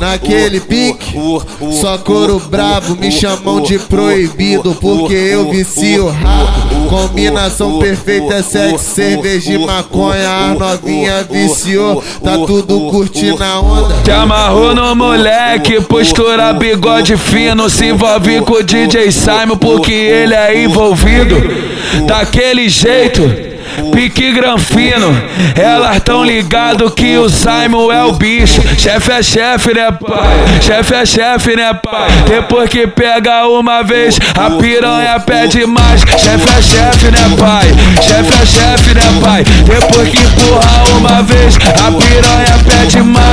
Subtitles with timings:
[0.00, 1.18] Naquele pique,
[1.80, 6.14] só couro brabo, me chamam de proibido, porque eu vicio.
[6.88, 13.94] Combinação perfeita, sexo, cerveja e maconha, a novinha viciou, tá tudo curtindo a onda.
[14.04, 20.34] Te amarrou no moleque, postura bigode fino, se envolve com o DJ Simon, porque ele
[20.34, 21.36] é envolvido.
[22.06, 23.53] Daquele jeito
[23.92, 25.14] pique granfino.
[25.54, 28.62] Elas tão ligado que o Simon é o bicho.
[28.78, 30.60] Chefe é chefe, né, pai?
[30.60, 32.08] Chefe é chefe, né, pai?
[32.28, 36.00] Depois que pega uma vez, a piranha pede mais.
[36.00, 37.66] Chefe é chefe, né, pai?
[38.02, 39.44] Chefe é chefe, né, pai?
[39.44, 43.23] Depois que empurra uma vez, a piranha pede mais.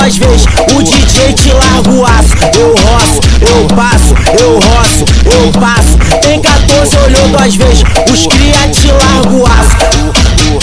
[0.00, 2.34] Duas vezes, o DJ te larga o aço.
[2.58, 5.98] Eu roço, eu passo, eu roço, eu passo.
[6.22, 9.76] Tem 14, olhou duas vezes, os cria te larga o aço.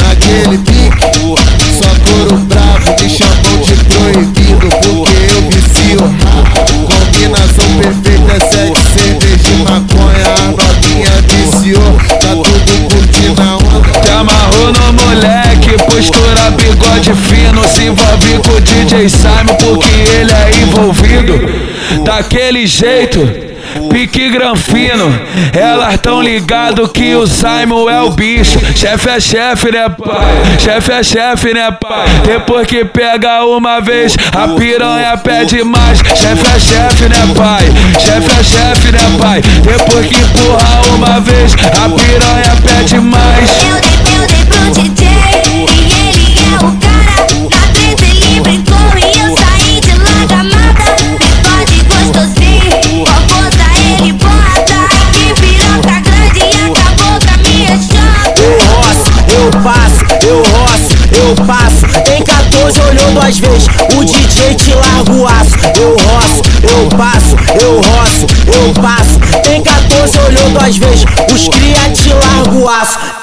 [0.04, 1.36] Naquele pique,
[1.78, 4.47] só couro brabo, me chamam de proibido,
[18.48, 22.04] envolve com o DJ Simon, porque ele é envolvido.
[22.04, 23.48] Daquele jeito.
[23.92, 25.14] Pique granfino,
[25.54, 28.60] elas tão ligado que o Simon é o bicho.
[28.76, 30.58] Chefe é chefe, né, pai?
[30.58, 32.08] Chefe é chefe, né, pai?
[32.26, 36.00] Depois que pega uma vez, a piranha pede mais.
[36.00, 37.66] Chefe é chefe, né, pai?
[38.00, 39.42] Chefe é chefe, né, pai?
[39.42, 42.47] Depois que empurra uma vez, a piranha
[63.28, 63.68] duas vezes,
[63.98, 65.58] o DJ te larga o aço.
[65.76, 69.20] Eu roço, eu passo, eu roço, eu passo.
[69.44, 73.17] Tem 14, olhou duas vezes, os cria te larga o aço.